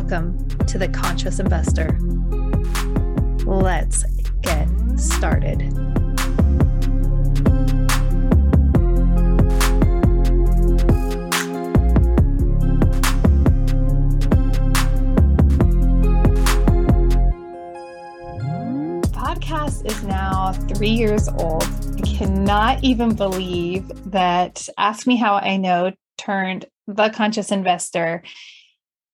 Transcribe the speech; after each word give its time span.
Welcome 0.00 0.46
to 0.68 0.78
the 0.78 0.86
Conscious 0.86 1.40
Investor. 1.40 1.98
Let's 3.44 4.04
get 4.42 4.68
started. 4.96 5.58
Podcast 19.10 19.84
is 19.84 20.04
now 20.04 20.52
three 20.52 20.90
years 20.90 21.28
old. 21.28 21.64
I 21.96 22.02
cannot 22.02 22.84
even 22.84 23.16
believe 23.16 23.90
that 24.12 24.68
Ask 24.78 25.08
Me 25.08 25.16
How 25.16 25.34
I 25.34 25.56
Know 25.56 25.92
turned 26.16 26.66
The 26.86 27.10
Conscious 27.10 27.50
Investor 27.50 28.22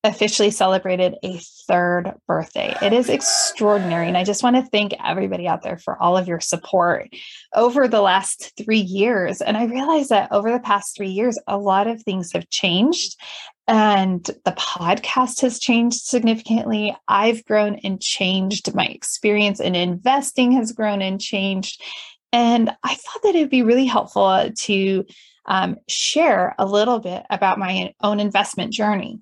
officially 0.04 0.50
celebrated 0.50 1.16
a 1.24 1.40
third 1.66 2.12
birthday. 2.28 2.76
It 2.82 2.92
is 2.92 3.08
extraordinary. 3.08 4.06
And 4.06 4.18
I 4.18 4.22
just 4.22 4.42
want 4.42 4.54
to 4.56 4.62
thank 4.70 4.92
everybody 5.02 5.48
out 5.48 5.62
there 5.62 5.78
for 5.78 6.00
all 6.00 6.16
of 6.16 6.28
your 6.28 6.40
support 6.40 7.08
over 7.54 7.88
the 7.88 8.02
last 8.02 8.52
three 8.62 8.80
years. 8.80 9.40
And 9.40 9.56
I 9.56 9.64
realized 9.64 10.10
that 10.10 10.30
over 10.30 10.52
the 10.52 10.60
past 10.60 10.94
three 10.94 11.08
years, 11.08 11.38
a 11.48 11.56
lot 11.56 11.86
of 11.86 12.02
things 12.02 12.32
have 12.32 12.50
changed. 12.50 13.18
And 13.66 14.22
the 14.44 14.52
podcast 14.52 15.40
has 15.40 15.58
changed 15.58 16.02
significantly. 16.02 16.94
I've 17.08 17.42
grown 17.46 17.76
and 17.76 17.98
changed. 17.98 18.74
My 18.74 18.86
experience 18.86 19.58
in 19.58 19.74
investing 19.74 20.52
has 20.52 20.72
grown 20.72 21.00
and 21.00 21.18
changed. 21.18 21.82
And 22.30 22.70
I 22.82 22.94
thought 22.94 23.22
that 23.22 23.34
it'd 23.34 23.48
be 23.48 23.62
really 23.62 23.86
helpful 23.86 24.50
to 24.54 25.04
um, 25.46 25.76
share 25.88 26.54
a 26.58 26.66
little 26.66 26.98
bit 26.98 27.22
about 27.30 27.58
my 27.58 27.94
own 28.02 28.20
investment 28.20 28.72
journey 28.72 29.20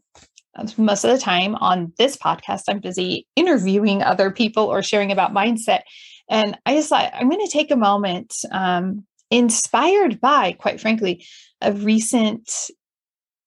most 0.76 1.04
of 1.04 1.10
the 1.10 1.18
time 1.18 1.54
on 1.56 1.92
this 1.98 2.16
podcast, 2.16 2.64
I'm 2.68 2.80
busy 2.80 3.26
interviewing 3.36 4.02
other 4.02 4.30
people 4.30 4.64
or 4.64 4.82
sharing 4.82 5.10
about 5.10 5.34
mindset. 5.34 5.80
And 6.28 6.58
I 6.66 6.74
just 6.74 6.88
thought 6.88 7.12
I'm 7.14 7.28
going 7.28 7.44
to 7.44 7.52
take 7.52 7.70
a 7.70 7.76
moment, 7.76 8.34
um, 8.50 9.04
inspired 9.30 10.20
by, 10.20 10.52
quite 10.52 10.80
frankly, 10.80 11.24
a 11.60 11.72
recent 11.72 12.70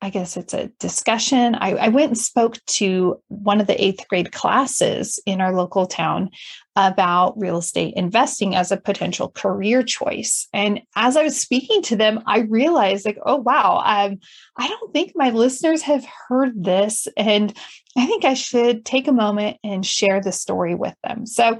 I 0.05 0.11
guess 0.11 0.37
it's 0.37 0.53
a 0.53 0.67
discussion. 0.79 1.55
I, 1.55 1.71
I, 1.71 1.87
went 1.87 2.09
and 2.09 2.17
spoke 2.17 2.63
to 2.67 3.19
one 3.29 3.59
of 3.59 3.65
the 3.65 3.83
eighth 3.83 4.07
grade 4.07 4.31
classes 4.31 5.19
in 5.25 5.41
our 5.41 5.51
local 5.51 5.87
town 5.87 6.29
about 6.75 7.39
real 7.39 7.57
estate 7.57 7.95
investing 7.95 8.53
as 8.55 8.71
a 8.71 8.77
potential 8.77 9.29
career 9.29 9.81
choice. 9.81 10.47
And 10.53 10.81
as 10.95 11.17
I 11.17 11.23
was 11.23 11.41
speaking 11.41 11.81
to 11.83 11.95
them, 11.95 12.21
I 12.27 12.41
realized, 12.41 13.03
like, 13.03 13.17
oh, 13.25 13.37
wow, 13.37 13.81
um, 13.83 14.19
I 14.55 14.67
don't 14.67 14.93
think 14.93 15.13
my 15.15 15.31
listeners 15.31 15.81
have 15.81 16.05
heard 16.27 16.63
this. 16.63 17.07
And 17.17 17.51
I 17.97 18.05
think 18.05 18.25
I 18.25 18.35
should 18.35 18.85
take 18.85 19.07
a 19.07 19.11
moment 19.11 19.57
and 19.63 19.83
share 19.83 20.21
the 20.21 20.31
story 20.31 20.75
with 20.75 20.93
them. 21.03 21.25
So, 21.25 21.57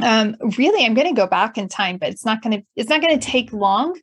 um, 0.00 0.36
really 0.56 0.84
i'm 0.84 0.94
going 0.94 1.08
to 1.08 1.20
go 1.20 1.26
back 1.26 1.58
in 1.58 1.68
time 1.68 1.98
but 1.98 2.08
it's 2.08 2.24
not 2.24 2.42
going 2.42 2.58
to 2.58 2.66
it's 2.76 2.88
not 2.88 3.00
going 3.00 3.18
to 3.18 3.26
take 3.26 3.52
long 3.52 3.94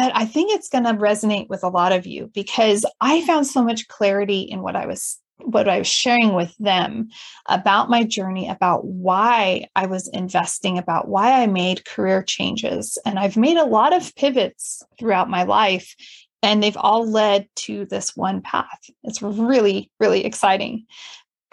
but 0.00 0.12
I 0.16 0.24
think 0.24 0.50
it's 0.50 0.70
going 0.70 0.84
to 0.84 0.94
resonate 0.94 1.50
with 1.50 1.62
a 1.62 1.68
lot 1.68 1.92
of 1.92 2.06
you 2.06 2.30
because 2.32 2.86
I 3.02 3.20
found 3.26 3.46
so 3.46 3.62
much 3.62 3.86
clarity 3.88 4.40
in 4.40 4.62
what 4.62 4.74
I 4.74 4.86
was 4.86 5.18
what 5.42 5.68
I 5.68 5.76
was 5.76 5.88
sharing 5.88 6.32
with 6.32 6.56
them 6.58 7.10
about 7.46 7.90
my 7.90 8.04
journey, 8.04 8.48
about 8.48 8.86
why 8.86 9.66
I 9.76 9.84
was 9.84 10.08
investing, 10.08 10.78
about 10.78 11.08
why 11.08 11.42
I 11.42 11.46
made 11.46 11.84
career 11.84 12.22
changes. 12.22 12.96
And 13.04 13.18
I've 13.18 13.36
made 13.36 13.58
a 13.58 13.64
lot 13.66 13.92
of 13.92 14.14
pivots 14.16 14.82
throughout 14.98 15.28
my 15.28 15.42
life, 15.42 15.94
and 16.42 16.62
they've 16.62 16.76
all 16.78 17.06
led 17.06 17.46
to 17.56 17.84
this 17.84 18.16
one 18.16 18.40
path. 18.40 18.80
It's 19.04 19.20
really, 19.20 19.90
really 20.00 20.24
exciting. 20.24 20.86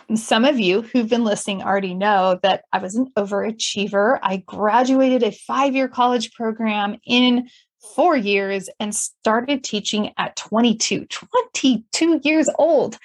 And 0.10 0.20
some 0.20 0.46
of 0.46 0.60
you 0.60 0.82
who've 0.82 1.10
been 1.10 1.26
listening 1.26 1.62
already 1.62 1.94
know 1.94 2.40
that 2.42 2.64
I 2.72 2.78
was 2.78 2.96
an 2.96 3.08
overachiever. 3.18 4.20
I 4.22 4.38
graduated 4.38 5.24
a 5.24 5.32
five 5.32 5.76
year 5.76 5.88
college 5.88 6.32
program 6.34 6.98
in 7.06 7.50
four 7.96 8.16
years 8.16 8.70
and 8.80 8.96
started 8.96 9.64
teaching 9.64 10.14
at 10.18 10.36
22, 10.36 11.08
22 11.08 12.22
years 12.24 12.50
old. 12.58 12.98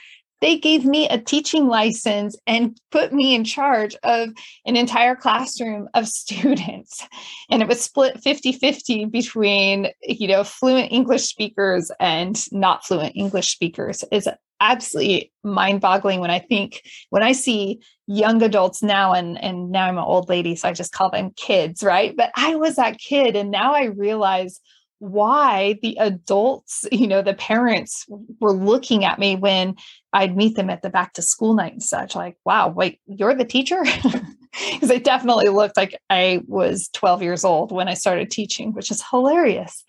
They 0.42 0.58
gave 0.58 0.84
me 0.84 1.08
a 1.08 1.18
teaching 1.18 1.68
license 1.68 2.36
and 2.48 2.76
put 2.90 3.12
me 3.12 3.34
in 3.34 3.44
charge 3.44 3.96
of 4.02 4.30
an 4.66 4.76
entire 4.76 5.14
classroom 5.14 5.88
of 5.94 6.08
students. 6.08 7.06
And 7.48 7.62
it 7.62 7.68
was 7.68 7.80
split 7.80 8.20
50 8.20 8.52
50 8.52 9.06
between, 9.06 9.88
you 10.02 10.28
know, 10.28 10.44
fluent 10.44 10.92
English 10.92 11.22
speakers 11.22 11.90
and 11.98 12.36
not 12.52 12.84
fluent 12.84 13.16
English 13.16 13.52
speakers. 13.52 14.04
Is 14.10 14.28
absolutely 14.60 15.32
mind 15.44 15.80
boggling 15.80 16.20
when 16.20 16.30
I 16.30 16.40
think, 16.40 16.82
when 17.10 17.22
I 17.22 17.32
see 17.32 17.80
young 18.06 18.42
adults 18.42 18.82
now, 18.82 19.12
and, 19.12 19.42
and 19.42 19.70
now 19.70 19.86
I'm 19.86 19.98
an 19.98 20.04
old 20.04 20.28
lady, 20.28 20.56
so 20.56 20.68
I 20.68 20.72
just 20.72 20.92
call 20.92 21.10
them 21.10 21.32
kids, 21.36 21.82
right? 21.82 22.16
But 22.16 22.30
I 22.36 22.56
was 22.56 22.76
that 22.76 22.98
kid. 22.98 23.36
And 23.36 23.50
now 23.50 23.74
I 23.74 23.84
realize 23.84 24.60
why 25.02 25.80
the 25.82 25.96
adults, 25.98 26.86
you 26.92 27.08
know, 27.08 27.22
the 27.22 27.34
parents 27.34 28.06
were 28.40 28.52
looking 28.52 29.04
at 29.04 29.18
me 29.18 29.34
when 29.34 29.74
I'd 30.12 30.36
meet 30.36 30.54
them 30.54 30.70
at 30.70 30.82
the 30.82 30.90
back 30.90 31.14
to 31.14 31.22
school 31.22 31.54
night 31.54 31.72
and 31.72 31.82
such, 31.82 32.14
like, 32.14 32.36
wow, 32.44 32.68
wait, 32.68 33.00
you're 33.06 33.34
the 33.34 33.44
teacher? 33.44 33.82
Because 34.70 34.90
it 34.90 35.02
definitely 35.02 35.48
looked 35.48 35.78
like 35.78 35.98
I 36.10 36.42
was 36.46 36.90
12 36.92 37.22
years 37.22 37.42
old 37.42 37.72
when 37.72 37.88
I 37.88 37.94
started 37.94 38.30
teaching, 38.30 38.74
which 38.74 38.90
is 38.90 39.02
hilarious. 39.10 39.82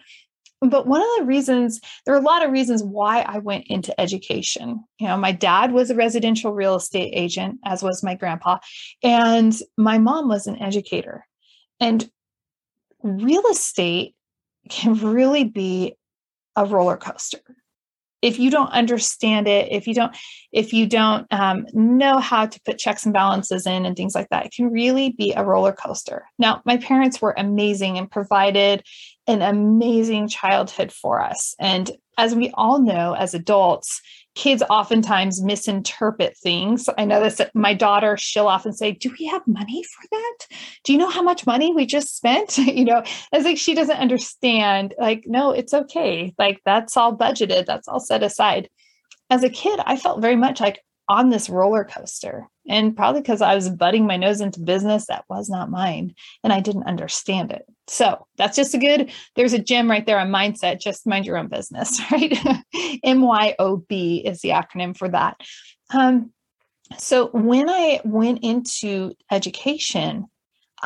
But 0.61 0.87
one 0.87 1.01
of 1.01 1.07
the 1.17 1.25
reasons, 1.25 1.81
there 2.05 2.15
are 2.15 2.19
a 2.19 2.23
lot 2.23 2.45
of 2.45 2.51
reasons 2.51 2.81
why 2.81 3.23
I 3.23 3.39
went 3.39 3.65
into 3.67 3.99
education. 3.99 4.81
You 5.01 5.09
know, 5.09 5.17
my 5.17 5.33
dad 5.33 5.73
was 5.73 5.89
a 5.89 5.95
residential 5.95 6.53
real 6.53 6.75
estate 6.75 7.11
agent, 7.13 7.59
as 7.65 7.83
was 7.83 8.03
my 8.03 8.15
grandpa, 8.15 8.59
and 9.03 9.53
my 9.77 9.97
mom 9.97 10.29
was 10.29 10.47
an 10.47 10.61
educator. 10.61 11.25
And 11.81 12.09
real 13.03 13.43
estate 13.51 14.15
can 14.69 14.93
really 14.95 15.43
be 15.43 15.95
a 16.55 16.65
roller 16.65 16.97
coaster. 16.97 17.39
If 18.21 18.39
you 18.39 18.49
don't 18.49 18.71
understand 18.71 19.49
it 19.49 19.69
if 19.71 19.85
you 19.85 19.93
don't 19.93 20.15
if 20.53 20.71
you 20.71 20.87
don't 20.87 21.27
um, 21.31 21.65
know 21.73 22.19
how 22.19 22.45
to 22.45 22.61
put 22.61 22.77
checks 22.77 23.03
and 23.03 23.13
balances 23.13 23.67
in 23.67 23.85
and 23.85 23.97
things 23.97 24.15
like 24.15 24.29
that 24.29 24.45
it 24.45 24.53
can 24.55 24.71
really 24.71 25.11
be 25.11 25.33
a 25.33 25.43
roller 25.43 25.73
coaster. 25.73 26.25
Now 26.39 26.61
my 26.63 26.77
parents 26.77 27.21
were 27.21 27.33
amazing 27.37 27.97
and 27.97 28.09
provided 28.09 28.83
an 29.27 29.41
amazing 29.41 30.29
childhood 30.29 30.93
for 30.93 31.21
us. 31.21 31.53
And 31.59 31.91
as 32.17 32.33
we 32.33 32.51
all 32.53 32.79
know 32.79 33.13
as 33.13 33.33
adults 33.33 34.01
kids 34.35 34.63
oftentimes 34.69 35.41
misinterpret 35.41 36.37
things. 36.37 36.89
I 36.97 37.05
know 37.05 37.21
this 37.21 37.41
my 37.53 37.73
daughter, 37.73 38.17
she'll 38.17 38.47
often 38.47 38.73
say, 38.73 38.91
Do 38.91 39.13
we 39.19 39.25
have 39.27 39.45
money 39.47 39.83
for 39.83 40.07
that? 40.11 40.47
Do 40.83 40.93
you 40.93 40.99
know 40.99 41.09
how 41.09 41.21
much 41.21 41.45
money 41.45 41.73
we 41.73 41.85
just 41.85 42.15
spent? 42.15 42.57
you 42.57 42.85
know, 42.85 43.03
it's 43.31 43.45
like 43.45 43.57
she 43.57 43.75
doesn't 43.75 43.97
understand, 43.97 44.93
like, 44.99 45.23
no, 45.27 45.51
it's 45.51 45.73
okay. 45.73 46.33
Like 46.37 46.61
that's 46.65 46.97
all 46.97 47.15
budgeted, 47.15 47.65
that's 47.65 47.87
all 47.87 47.99
set 47.99 48.23
aside. 48.23 48.69
As 49.29 49.43
a 49.43 49.49
kid, 49.49 49.79
I 49.85 49.97
felt 49.97 50.21
very 50.21 50.35
much 50.35 50.59
like 50.59 50.83
on 51.13 51.29
this 51.29 51.47
roller 51.47 51.83
coaster. 51.83 52.47
And 52.67 52.95
probably 52.95 53.21
because 53.21 53.41
I 53.41 53.53
was 53.53 53.69
butting 53.69 54.07
my 54.07 54.17
nose 54.17 54.41
into 54.41 54.59
business 54.59 55.05
that 55.07 55.25
was 55.29 55.47
not 55.47 55.69
mine 55.69 56.15
and 56.43 56.51
I 56.51 56.59
didn't 56.59 56.87
understand 56.87 57.51
it. 57.51 57.65
So 57.87 58.25
that's 58.37 58.55
just 58.55 58.73
a 58.73 58.79
good, 58.79 59.11
there's 59.35 59.53
a 59.53 59.59
gem 59.59 59.91
right 59.91 60.05
there 60.05 60.17
on 60.17 60.29
mindset. 60.29 60.81
Just 60.81 61.05
mind 61.05 61.25
your 61.25 61.37
own 61.37 61.49
business, 61.49 62.01
right? 62.11 62.31
MYOB 63.05 64.23
is 64.25 64.41
the 64.41 64.49
acronym 64.49 64.97
for 64.97 65.07
that. 65.09 65.37
Um, 65.93 66.31
so 66.97 67.27
when 67.27 67.69
I 67.69 68.01
went 68.03 68.39
into 68.43 69.13
education, 69.29 70.25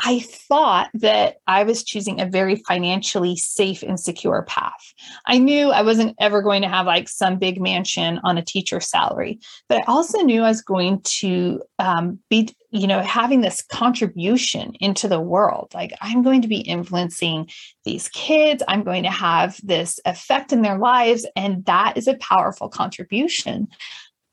I 0.04 0.20
thought 0.20 0.90
that 0.94 1.38
I 1.48 1.64
was 1.64 1.82
choosing 1.82 2.20
a 2.20 2.26
very 2.26 2.56
financially 2.56 3.34
safe 3.34 3.82
and 3.82 3.98
secure 3.98 4.42
path. 4.42 4.94
I 5.26 5.38
knew 5.38 5.70
I 5.70 5.82
wasn't 5.82 6.14
ever 6.20 6.40
going 6.40 6.62
to 6.62 6.68
have 6.68 6.86
like 6.86 7.08
some 7.08 7.38
big 7.38 7.60
mansion 7.60 8.20
on 8.22 8.38
a 8.38 8.44
teacher 8.44 8.80
salary, 8.80 9.40
but 9.68 9.78
I 9.78 9.84
also 9.88 10.20
knew 10.20 10.42
I 10.42 10.48
was 10.48 10.62
going 10.62 11.00
to 11.02 11.62
um, 11.80 12.20
be, 12.30 12.54
you 12.70 12.86
know, 12.86 13.00
having 13.00 13.40
this 13.40 13.60
contribution 13.62 14.74
into 14.78 15.08
the 15.08 15.20
world. 15.20 15.72
Like 15.74 15.92
I'm 16.00 16.22
going 16.22 16.42
to 16.42 16.48
be 16.48 16.60
influencing 16.60 17.48
these 17.84 18.08
kids, 18.10 18.62
I'm 18.68 18.84
going 18.84 19.02
to 19.02 19.10
have 19.10 19.60
this 19.64 19.98
effect 20.04 20.52
in 20.52 20.62
their 20.62 20.78
lives, 20.78 21.26
and 21.34 21.64
that 21.64 21.96
is 21.96 22.06
a 22.06 22.18
powerful 22.18 22.68
contribution. 22.68 23.66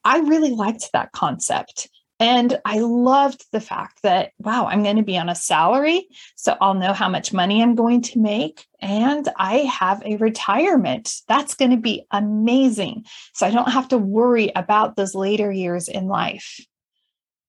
I 0.03 0.19
really 0.19 0.51
liked 0.51 0.91
that 0.94 1.12
concept. 1.13 1.89
And 2.19 2.59
I 2.63 2.79
loved 2.79 3.45
the 3.51 3.59
fact 3.59 4.01
that, 4.03 4.31
wow, 4.39 4.67
I'm 4.67 4.83
going 4.83 4.95
to 4.95 5.03
be 5.03 5.17
on 5.17 5.27
a 5.27 5.35
salary. 5.35 6.07
So 6.35 6.56
I'll 6.62 6.73
know 6.73 6.94
how 6.94 7.09
much 7.09 7.33
money 7.33 7.62
I'm 7.62 7.75
going 7.75 8.01
to 8.03 8.19
make. 8.19 8.65
And 8.81 9.27
I 9.38 9.57
have 9.59 10.01
a 10.06 10.15
retirement. 10.17 11.13
That's 11.27 11.56
going 11.56 11.71
to 11.71 11.77
be 11.77 12.06
amazing. 12.12 13.06
So 13.33 13.45
I 13.45 13.51
don't 13.51 13.71
have 13.71 13.89
to 13.89 13.97
worry 13.97 14.51
about 14.56 14.95
those 14.95 15.13
later 15.13 15.51
years 15.51 15.89
in 15.89 16.07
life. 16.07 16.59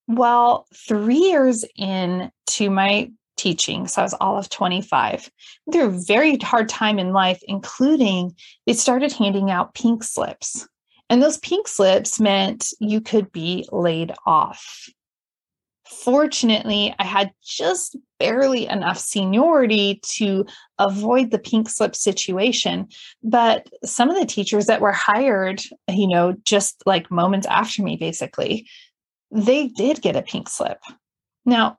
Well, 0.09 0.67
three 0.75 1.17
years 1.17 1.65
into 1.77 2.71
my 2.71 3.13
teaching, 3.37 3.87
so 3.87 4.03
I 4.03 4.05
was 4.05 4.15
all 4.15 4.39
of 4.39 4.49
25, 4.49 5.31
through 5.73 5.87
a 5.87 5.91
very 5.91 6.39
hard 6.39 6.69
time 6.69 6.99
in 6.99 7.13
life, 7.13 7.41
including 7.47 8.35
they 8.67 8.73
started 8.73 9.13
handing 9.13 9.51
out 9.51 9.75
pink 9.75 10.03
slips 10.03 10.67
And 11.09 11.23
those 11.23 11.39
pink 11.39 11.69
slips 11.69 12.19
meant 12.19 12.69
you 12.81 13.01
could 13.01 13.31
be 13.31 13.69
laid 13.71 14.13
off. 14.27 14.89
Fortunately, 15.87 16.93
I 16.99 17.05
had 17.05 17.31
just 17.45 17.97
barely 18.19 18.67
enough 18.67 18.99
seniority 18.99 20.01
to 20.17 20.45
avoid 20.81 21.31
the 21.31 21.39
pink 21.39 21.69
slip 21.69 21.95
situation. 21.95 22.89
But 23.23 23.69
some 23.85 24.11
of 24.11 24.19
the 24.19 24.27
teachers 24.27 24.67
that 24.67 24.81
were 24.81 24.93
hired, 24.93 25.63
you 25.89 26.09
know, 26.09 26.35
just 26.45 26.83
like 26.87 27.11
moments 27.11 27.47
after 27.47 27.83
me, 27.85 27.97
basically, 27.97 28.69
they 29.31 29.69
did 29.69 30.03
get 30.03 30.17
a 30.17 30.23
pink 30.23 30.49
slip. 30.49 30.81
Now, 31.45 31.77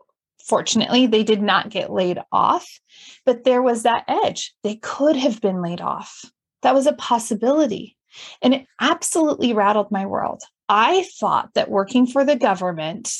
fortunately, 0.47 1.07
they 1.07 1.23
did 1.23 1.41
not 1.41 1.69
get 1.69 1.91
laid 1.91 2.19
off, 2.31 2.80
but 3.25 3.44
there 3.44 3.62
was 3.62 3.83
that 3.83 4.06
edge. 4.07 4.53
They 4.63 4.77
could 4.77 5.18
have 5.18 5.41
been 5.41 5.62
laid 5.62 5.81
off. 5.81 6.23
That 6.62 6.73
was 6.73 6.88
a 6.88 6.94
possibility. 6.94 7.96
And 8.41 8.53
it 8.53 8.65
absolutely 8.79 9.53
rattled 9.53 9.91
my 9.91 10.05
world. 10.05 10.41
I 10.69 11.05
thought 11.19 11.53
that 11.53 11.69
working 11.69 12.05
for 12.07 12.25
the 12.25 12.35
government 12.35 13.11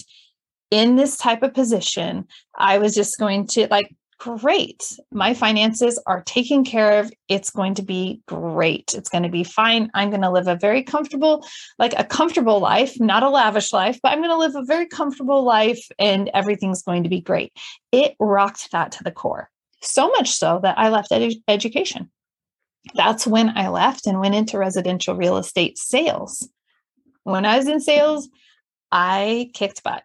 in 0.69 0.95
this 0.95 1.17
type 1.17 1.44
of 1.44 1.53
position, 1.53 2.27
I 2.57 2.77
was 2.77 2.94
just 2.94 3.17
going 3.17 3.47
to 3.47 3.67
like, 3.71 3.95
great. 4.19 4.83
My 5.11 5.33
finances 5.33 6.01
are 6.07 6.23
taken 6.23 6.65
care 6.65 6.99
of. 6.99 7.11
It's 7.27 7.51
going 7.51 7.75
to 7.75 7.83
be 7.83 8.21
great. 8.27 8.94
It's 8.95 9.09
going 9.09 9.23
to 9.23 9.29
be 9.29 9.44
fine. 9.44 9.89
I'm 9.94 10.09
going 10.09 10.21
to 10.23 10.31
live 10.31 10.47
a 10.47 10.55
very 10.55 10.83
comfortable, 10.83 11.45
like 11.77 11.93
a 11.97 12.03
comfortable 12.03 12.59
life, 12.59 13.00
not 13.00 13.23
a 13.23 13.29
lavish 13.29 13.71
life, 13.71 14.00
but 14.01 14.11
I'm 14.11 14.19
going 14.19 14.29
to 14.29 14.38
live 14.38 14.55
a 14.55 14.65
very 14.65 14.88
comfortable 14.88 15.43
life 15.43 15.88
and 16.00 16.29
everything's 16.33 16.81
going 16.81 17.03
to 17.03 17.09
be 17.09 17.21
great. 17.21 17.53
It 17.91 18.15
rocked 18.19 18.71
that 18.71 18.91
to 18.93 19.03
the 19.03 19.11
core. 19.11 19.50
So 19.81 20.09
much 20.09 20.31
so 20.31 20.59
that 20.63 20.77
I 20.79 20.89
left 20.89 21.11
ed- 21.11 21.33
education. 21.47 22.09
That's 22.95 23.28
when 23.28 23.57
I 23.57 23.69
left 23.69 24.07
and 24.07 24.19
went 24.19 24.36
into 24.36 24.57
residential 24.57 25.16
real 25.16 25.38
estate 25.38 25.78
sales. 25.78 26.48
When 27.24 27.45
I 27.45 27.57
was 27.57 27.68
in 27.68 27.80
sales, 27.80 28.30
I 28.92 29.51
kicked 29.54 29.84
butt. 29.84 30.04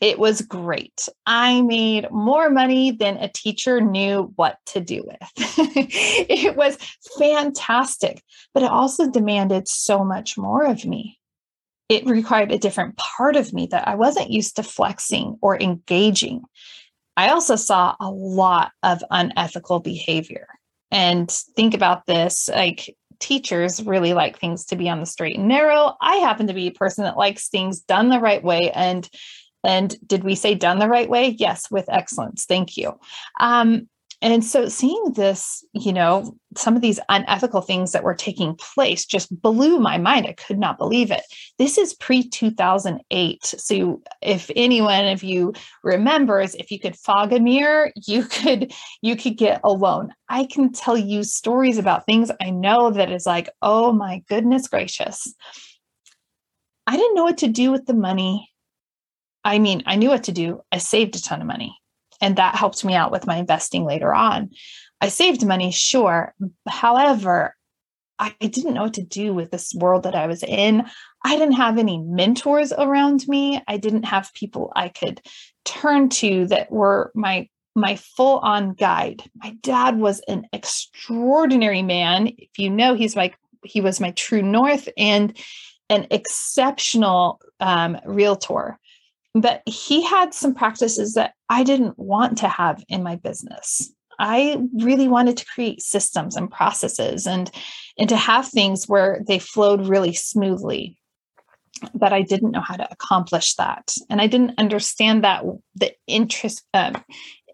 It 0.00 0.18
was 0.18 0.40
great. 0.40 1.08
I 1.26 1.60
made 1.60 2.10
more 2.10 2.48
money 2.48 2.90
than 2.90 3.18
a 3.18 3.28
teacher 3.28 3.82
knew 3.82 4.32
what 4.36 4.56
to 4.66 4.80
do 4.80 5.04
with. 5.06 5.30
it 5.36 6.56
was 6.56 6.78
fantastic, 7.18 8.22
but 8.54 8.62
it 8.62 8.70
also 8.70 9.10
demanded 9.10 9.68
so 9.68 10.02
much 10.02 10.38
more 10.38 10.64
of 10.64 10.86
me. 10.86 11.18
It 11.90 12.06
required 12.06 12.50
a 12.50 12.58
different 12.58 12.96
part 12.96 13.36
of 13.36 13.52
me 13.52 13.66
that 13.72 13.88
I 13.88 13.96
wasn't 13.96 14.30
used 14.30 14.56
to 14.56 14.62
flexing 14.62 15.36
or 15.42 15.60
engaging. 15.60 16.42
I 17.16 17.30
also 17.30 17.56
saw 17.56 17.94
a 18.00 18.10
lot 18.10 18.72
of 18.82 19.04
unethical 19.10 19.80
behavior. 19.80 20.46
And 20.90 21.30
think 21.30 21.74
about 21.74 22.06
this 22.06 22.48
like 22.48 22.96
teachers 23.18 23.82
really 23.82 24.14
like 24.14 24.38
things 24.38 24.64
to 24.66 24.76
be 24.76 24.88
on 24.88 25.00
the 25.00 25.06
straight 25.06 25.36
and 25.36 25.48
narrow. 25.48 25.94
I 26.00 26.16
happen 26.16 26.46
to 26.46 26.54
be 26.54 26.68
a 26.68 26.72
person 26.72 27.04
that 27.04 27.16
likes 27.16 27.48
things 27.48 27.80
done 27.80 28.08
the 28.08 28.20
right 28.20 28.42
way 28.42 28.70
and 28.74 29.08
and 29.62 29.94
did 30.06 30.24
we 30.24 30.36
say 30.36 30.54
done 30.54 30.78
the 30.78 30.88
right 30.88 31.08
way? 31.08 31.28
Yes, 31.28 31.70
with 31.70 31.90
excellence. 31.90 32.46
Thank 32.46 32.78
you. 32.78 32.98
Um, 33.38 33.88
and 34.22 34.44
so 34.44 34.68
seeing 34.68 35.12
this, 35.14 35.64
you 35.72 35.92
know, 35.92 36.36
some 36.56 36.76
of 36.76 36.82
these 36.82 37.00
unethical 37.08 37.62
things 37.62 37.92
that 37.92 38.04
were 38.04 38.14
taking 38.14 38.54
place 38.56 39.04
just 39.06 39.40
blew 39.40 39.78
my 39.78 39.98
mind. 39.98 40.26
I 40.26 40.32
could 40.32 40.58
not 40.58 40.78
believe 40.78 41.10
it. 41.10 41.22
This 41.58 41.78
is 41.78 41.94
pre 41.94 42.28
2008. 42.28 43.44
So 43.44 44.02
if 44.20 44.50
anyone 44.54 45.08
of 45.08 45.22
you 45.22 45.54
remembers, 45.82 46.54
if 46.54 46.70
you 46.70 46.78
could 46.78 46.96
fog 46.96 47.32
a 47.32 47.40
mirror, 47.40 47.90
you 48.06 48.24
could 48.24 48.72
you 49.02 49.16
could 49.16 49.36
get 49.36 49.60
a 49.64 49.70
loan. 49.70 50.12
I 50.28 50.44
can 50.44 50.72
tell 50.72 50.96
you 50.96 51.24
stories 51.24 51.78
about 51.78 52.06
things 52.06 52.30
I 52.40 52.50
know 52.50 52.90
that 52.90 53.10
is 53.10 53.26
like, 53.26 53.48
oh 53.62 53.92
my 53.92 54.22
goodness 54.28 54.68
gracious. 54.68 55.34
I 56.86 56.96
didn't 56.96 57.14
know 57.14 57.24
what 57.24 57.38
to 57.38 57.48
do 57.48 57.70
with 57.70 57.86
the 57.86 57.94
money 57.94 58.50
I 59.44 59.58
mean, 59.58 59.82
I 59.86 59.96
knew 59.96 60.10
what 60.10 60.24
to 60.24 60.32
do. 60.32 60.60
I 60.70 60.78
saved 60.78 61.16
a 61.16 61.22
ton 61.22 61.40
of 61.40 61.46
money, 61.46 61.76
and 62.20 62.36
that 62.36 62.54
helped 62.54 62.84
me 62.84 62.94
out 62.94 63.10
with 63.10 63.26
my 63.26 63.36
investing 63.36 63.84
later 63.84 64.14
on. 64.14 64.50
I 65.00 65.08
saved 65.08 65.46
money, 65.46 65.70
sure. 65.70 66.34
However, 66.68 67.56
I 68.18 68.34
didn't 68.38 68.74
know 68.74 68.82
what 68.82 68.94
to 68.94 69.02
do 69.02 69.32
with 69.32 69.50
this 69.50 69.72
world 69.74 70.02
that 70.02 70.14
I 70.14 70.26
was 70.26 70.42
in. 70.42 70.84
I 71.24 71.36
didn't 71.36 71.54
have 71.54 71.78
any 71.78 71.98
mentors 71.98 72.72
around 72.72 73.26
me. 73.26 73.62
I 73.66 73.78
didn't 73.78 74.04
have 74.04 74.34
people 74.34 74.72
I 74.76 74.88
could 74.90 75.22
turn 75.64 76.10
to 76.10 76.46
that 76.46 76.70
were 76.70 77.10
my 77.14 77.48
my 77.76 77.96
full 77.96 78.38
on 78.40 78.74
guide. 78.74 79.22
My 79.36 79.56
dad 79.62 79.98
was 79.98 80.20
an 80.28 80.46
extraordinary 80.52 81.82
man. 81.82 82.28
If 82.36 82.58
you 82.58 82.68
know, 82.68 82.94
he's 82.94 83.16
like 83.16 83.36
he 83.64 83.80
was 83.80 84.00
my 84.00 84.10
true 84.12 84.42
north 84.42 84.88
and 84.96 85.36
an 85.88 86.06
exceptional 86.10 87.40
um, 87.58 87.98
realtor 88.04 88.78
but 89.34 89.62
he 89.66 90.02
had 90.02 90.34
some 90.34 90.54
practices 90.54 91.14
that 91.14 91.34
I 91.48 91.62
didn't 91.62 91.98
want 91.98 92.38
to 92.38 92.48
have 92.48 92.82
in 92.88 93.02
my 93.02 93.16
business. 93.16 93.92
I 94.18 94.62
really 94.74 95.08
wanted 95.08 95.36
to 95.38 95.46
create 95.46 95.82
systems 95.82 96.36
and 96.36 96.50
processes 96.50 97.26
and 97.26 97.50
and 97.98 98.08
to 98.08 98.16
have 98.16 98.48
things 98.48 98.86
where 98.86 99.22
they 99.26 99.38
flowed 99.38 99.86
really 99.86 100.12
smoothly. 100.12 100.98
But 101.94 102.12
I 102.12 102.22
didn't 102.22 102.50
know 102.50 102.60
how 102.60 102.76
to 102.76 102.92
accomplish 102.92 103.54
that, 103.54 103.94
and 104.10 104.20
I 104.20 104.26
didn't 104.26 104.58
understand 104.58 105.24
that 105.24 105.44
the 105.74 105.94
interest 106.06 106.62
um, 106.74 107.02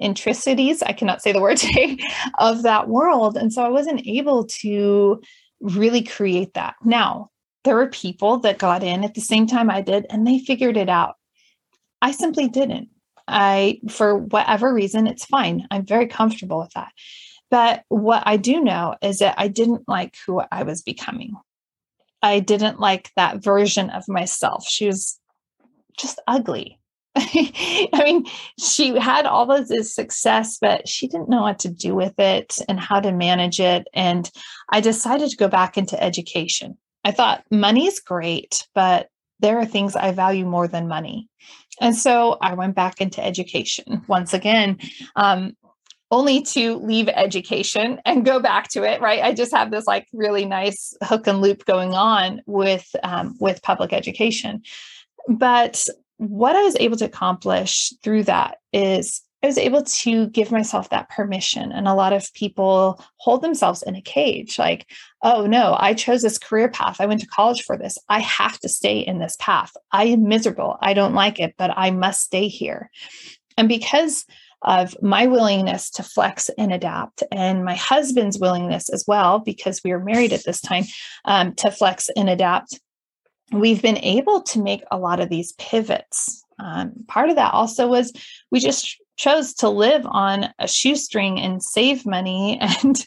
intricities 0.01 0.83
I 0.83 0.93
cannot 0.93 1.23
say 1.23 1.33
the 1.33 1.41
word 1.41 1.57
today 1.59 1.99
of 2.39 2.63
that 2.63 2.89
world, 2.89 3.37
and 3.37 3.53
so 3.53 3.63
I 3.63 3.69
wasn't 3.69 4.07
able 4.07 4.47
to 4.63 5.23
really 5.61 6.03
create 6.03 6.55
that. 6.55 6.75
Now 6.85 7.31
there 7.63 7.77
were 7.77 7.89
people 7.89 8.39
that 8.39 8.59
got 8.59 8.83
in 8.83 9.05
at 9.05 9.15
the 9.15 9.21
same 9.21 9.47
time 9.47 9.71
I 9.71 9.83
did, 9.83 10.07
and 10.11 10.27
they 10.27 10.41
figured 10.41 10.77
it 10.77 10.89
out 10.89 11.15
I 12.07 12.13
simply 12.13 12.47
didn't. 12.47 12.89
I, 13.27 13.81
for 13.91 14.17
whatever 14.17 14.73
reason, 14.73 15.09
it's 15.09 15.25
fine. 15.25 15.67
I'm 15.73 15.85
very 15.85 16.07
comfortable 16.07 16.61
with 16.61 16.71
that. 16.75 16.93
But 17.51 17.83
what 17.89 18.23
I 18.25 18.37
do 18.37 18.61
know 18.61 18.95
is 19.03 19.19
that 19.19 19.35
I 19.39 19.49
didn't 19.49 19.89
like 19.89 20.15
who 20.25 20.41
I 20.53 20.63
was 20.63 20.83
becoming. 20.83 21.35
I 22.23 22.39
didn't 22.39 22.79
like 22.79 23.11
that 23.17 23.43
version 23.43 23.91
of 23.91 24.05
myself. 24.07 24.69
She 24.69 24.87
was 24.87 25.19
just 25.99 26.21
ugly. 26.29 26.79
I 27.17 28.03
mean, 28.05 28.27
she 28.57 28.97
had 28.97 29.27
all 29.27 29.51
of 29.51 29.67
this 29.67 29.93
success, 29.93 30.59
but 30.61 30.87
she 30.87 31.09
didn't 31.09 31.29
know 31.29 31.43
what 31.43 31.59
to 31.61 31.69
do 31.69 31.97
with 31.97 32.17
it 32.21 32.57
and 32.69 32.79
how 32.79 33.01
to 33.01 33.11
manage 33.11 33.59
it. 33.59 33.89
And 33.95 34.31
I 34.71 34.81
decided 34.81 35.31
to 35.31 35.37
go 35.37 35.49
back 35.49 35.77
into 35.77 36.01
education. 36.01 36.79
I 37.03 37.11
thought 37.11 37.43
money's 37.51 37.99
great, 37.99 38.65
but 38.77 39.09
there 39.41 39.59
are 39.59 39.67
things 39.67 39.97
I 39.97 40.13
value 40.13 40.47
more 40.47 40.69
than 40.69 40.89
money. 40.89 41.29
And 41.81 41.95
so 41.95 42.39
I 42.41 42.55
went 42.55 42.75
back 42.75 43.01
into 43.01 43.25
education 43.25 44.03
once 44.09 44.33
again, 44.33 44.79
um, 45.15 45.57
only 46.11 46.41
to 46.41 46.77
leave 46.77 47.09
education 47.09 48.01
and 48.05 48.25
go 48.25 48.39
back 48.41 48.69
to 48.71 48.85
it. 48.85 49.01
Right? 49.01 49.23
I 49.23 49.35
just 49.35 49.53
have 49.53 49.71
this 49.71 49.87
like 49.87 50.07
really 50.13 50.45
nice 50.45 50.95
hook 51.03 51.27
and 51.27 51.41
loop 51.41 51.65
going 51.65 51.95
on 51.95 52.43
with 52.47 52.89
um, 53.03 53.37
with 53.41 53.63
public 53.63 53.93
education. 53.93 54.63
But 55.29 55.85
what 56.19 56.57
I 56.57 56.63
was 56.63 56.77
able 56.79 56.97
to 56.99 57.05
accomplish 57.05 57.93
through 58.03 58.25
that 58.25 58.59
is 58.73 59.23
I 59.43 59.47
was 59.47 59.59
able 59.59 59.83
to 59.83 60.29
give 60.29 60.51
myself 60.51 60.91
that 60.91 61.11
permission. 61.11 61.71
And 61.71 61.87
a 61.87 61.95
lot 61.95 62.13
of 62.13 62.33
people 62.33 63.05
hold 63.19 63.43
themselves 63.43 63.83
in 63.83 63.95
a 63.95 64.03
cage 64.03 64.59
like, 64.59 64.91
oh 65.23 65.47
no, 65.47 65.77
I 65.79 65.95
chose 65.95 66.23
this 66.23 66.39
career 66.39 66.69
path. 66.69 67.01
I 67.01 67.07
went 67.07 67.21
to 67.21 67.27
college 67.27 67.63
for 67.63 67.77
this. 67.77 67.99
I 68.09 68.21
have 68.21 68.59
to 68.61 68.69
stay 68.69 68.99
in 68.99 69.19
this 69.19 69.37
path. 69.39 69.73
I 69.93 70.05
am 70.05 70.27
miserable. 70.27 70.79
I 70.81 70.95
don't 70.95 71.15
like 71.15 71.39
it, 71.39 71.55
but 71.59 71.71
I 71.77 71.91
must 71.91 72.23
stay 72.23 72.49
here. 72.49 72.91
And 73.57 73.69
because 73.69 74.25
of 74.63 75.01
my 75.03 75.27
willingness 75.27 75.91
to 75.91 76.03
flex 76.03 76.51
and 76.59 76.73
adapt, 76.73 77.23
and 77.31 77.65
my 77.65 77.75
husband's 77.75 78.39
willingness 78.39 78.89
as 78.89 79.05
well, 79.07 79.39
because 79.39 79.83
we 79.85 79.93
were 79.93 80.03
married 80.03 80.33
at 80.33 80.45
this 80.45 80.61
time, 80.61 80.85
um, 81.25 81.55
to 81.57 81.71
flex 81.71 82.09
and 82.17 82.29
adapt, 82.29 82.81
we've 83.53 83.83
been 83.83 83.99
able 83.99 84.43
to 84.43 84.63
make 84.63 84.83
a 84.91 84.99
lot 84.99 85.21
of 85.21 85.29
these 85.29 85.53
pivots. 85.53 86.43
Um, 86.59 87.05
part 87.07 87.29
of 87.29 87.37
that 87.37 87.53
also 87.53 87.87
was 87.87 88.13
we 88.51 88.61
just 88.61 88.97
chose 89.17 89.55
to 89.55 89.69
live 89.69 90.07
on 90.07 90.49
a 90.59 90.69
shoestring 90.69 91.41
and 91.41 91.63
save 91.63 92.07
money. 92.07 92.61
And 92.83 93.07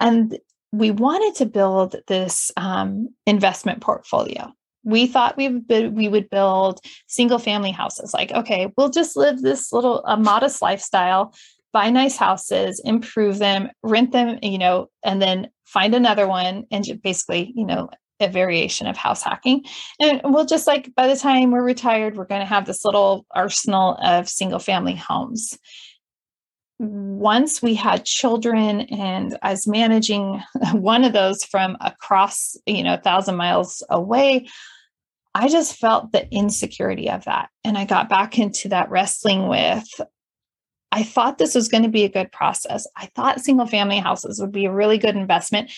and 0.00 0.38
we 0.72 0.90
wanted 0.90 1.36
to 1.36 1.46
build 1.46 1.94
this 2.08 2.50
um, 2.56 3.10
investment 3.26 3.80
portfolio. 3.80 4.52
We 4.82 5.06
thought 5.06 5.36
we 5.36 5.48
would 5.48 5.94
we 5.94 6.08
would 6.08 6.28
build 6.30 6.80
single 7.06 7.38
family 7.38 7.70
houses. 7.70 8.12
Like 8.12 8.32
okay 8.32 8.72
we'll 8.76 8.90
just 8.90 9.16
live 9.16 9.40
this 9.40 9.72
little 9.72 10.04
a 10.04 10.16
modest 10.16 10.60
lifestyle 10.62 11.34
buy 11.74 11.90
nice 11.90 12.16
houses 12.16 12.80
improve 12.84 13.38
them 13.38 13.68
rent 13.82 14.12
them 14.12 14.38
you 14.42 14.56
know 14.56 14.88
and 15.02 15.20
then 15.20 15.50
find 15.64 15.94
another 15.94 16.26
one 16.26 16.64
and 16.70 16.86
basically 17.02 17.52
you 17.56 17.66
know 17.66 17.90
a 18.20 18.28
variation 18.28 18.86
of 18.86 18.96
house 18.96 19.22
hacking. 19.22 19.64
And 20.00 20.20
we'll 20.24 20.46
just 20.46 20.66
like 20.66 20.94
by 20.94 21.08
the 21.08 21.16
time 21.16 21.50
we're 21.50 21.64
retired, 21.64 22.16
we're 22.16 22.26
going 22.26 22.40
to 22.40 22.46
have 22.46 22.66
this 22.66 22.84
little 22.84 23.26
arsenal 23.32 23.98
of 24.02 24.28
single 24.28 24.58
family 24.58 24.94
homes. 24.94 25.58
once 26.78 27.62
we 27.62 27.74
had 27.74 28.04
children 28.04 28.82
and 28.82 29.38
I 29.42 29.52
was 29.52 29.66
managing 29.66 30.42
one 30.72 31.04
of 31.04 31.12
those 31.12 31.44
from 31.44 31.76
across, 31.80 32.56
you 32.66 32.82
know, 32.82 32.94
a 32.94 33.00
thousand 33.00 33.36
miles 33.36 33.82
away, 33.90 34.48
I 35.34 35.48
just 35.48 35.76
felt 35.76 36.12
the 36.12 36.28
insecurity 36.30 37.10
of 37.10 37.24
that. 37.24 37.48
And 37.64 37.76
I 37.76 37.84
got 37.84 38.08
back 38.08 38.38
into 38.38 38.68
that 38.68 38.90
wrestling 38.90 39.48
with, 39.48 39.88
I 40.92 41.02
thought 41.02 41.38
this 41.38 41.56
was 41.56 41.68
going 41.68 41.82
to 41.82 41.88
be 41.88 42.04
a 42.04 42.08
good 42.08 42.30
process. 42.30 42.86
I 42.96 43.06
thought 43.16 43.40
single 43.40 43.66
family 43.66 43.98
houses 43.98 44.40
would 44.40 44.52
be 44.52 44.66
a 44.66 44.72
really 44.72 44.98
good 44.98 45.16
investment. 45.16 45.72